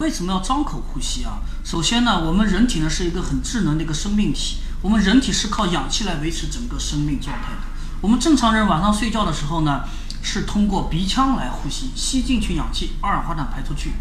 [0.00, 1.38] 为什么要张口呼吸啊？
[1.64, 7.62] 首先呢，我们人体呢是一个很智能的一个生命体，我们人体是靠氧气来维持整个生命状态的。
[8.02, 9.84] 我们正常人晚上睡觉的时候呢，
[10.20, 13.94] 是通过鼻腔来呼吸，吸进去氧气，二氧化碳排出去。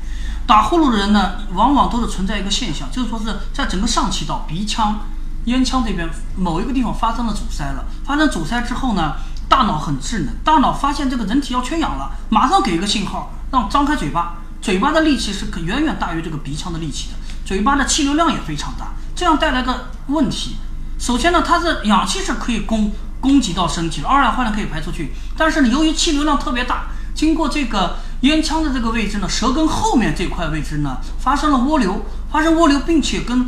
[0.45, 4.99] 打呼噜的人呢，往往都是存在一个现象，就是说是在整个上气道、鼻腔、
[5.45, 7.85] 咽腔这边某一个地方发生了阻塞了。
[8.03, 9.15] 发生阻塞之后呢，
[9.47, 14.41] 大脑很智能，大脑发现这个人体要缺氧了，马上给一个信号，让张开嘴巴。
[14.65, 20.55] 嘴巴的力气是可远远大于这个鼻腔的力气的，嘴巴的气流量也非常大，这样带来的问题，
[20.97, 33.47] 首先呢，它是氧气是可以供供给到身体的，二氧化碳可以排出去，但是呢，由于气流量特别大，经过这个咽腔的这个位置呢，舌根后面这块位置呢，发生了涡流，发生涡流，并且跟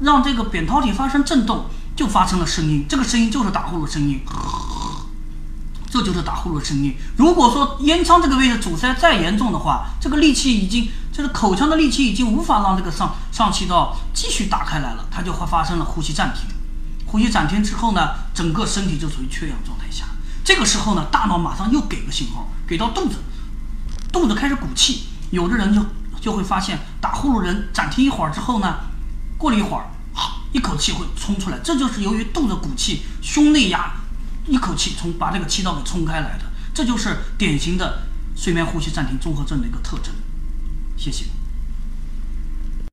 [0.00, 1.64] 让这个扁桃体发生震动，
[1.96, 4.20] 就发生了声音，这个声音就是打呼噜声音。
[5.90, 6.94] 这就是打呼噜的声音。
[7.16, 16.44] 如果说咽腔这个位置阻塞再严重的话，这个力气已经就是口腔的力气已经无法让这个上上气道继续打开来了，它就会发生了呼吸暂停。
[17.06, 20.04] 呼吸暂停之后呢，整个身体就处于缺氧状态下。
[20.44, 23.16] 这个时候呢，大脑马上又给个信号，给到肚子，
[24.12, 25.04] 肚子开始鼓气。
[25.30, 25.82] 有的人就
[26.20, 28.76] 就会发现，打呼噜人暂停一会儿之后呢，
[29.38, 33.92] 过了一会儿，好一口气会冲出来，这就是由于肚子鼓气，胸内压。
[34.48, 40.14] 一口气从把这个气道给冲开来的，这就是典型的睡眠呼吸暂停综合症的一个特征。
[40.96, 41.26] 谢谢。